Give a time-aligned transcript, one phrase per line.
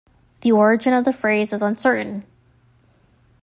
[0.39, 2.25] The origin of the phrase is uncertain.